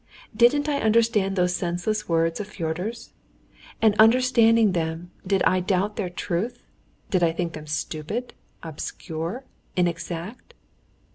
[0.35, 3.11] Didn't I understand those senseless words of Fyodor's?
[3.83, 6.63] And understanding them, did I doubt of their truth?
[7.11, 8.33] Did I think them stupid,
[8.63, 9.43] obscure,
[9.75, 10.55] inexact?